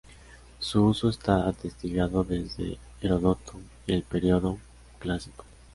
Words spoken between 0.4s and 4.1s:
Su uso está atestiguado desde Heródoto y el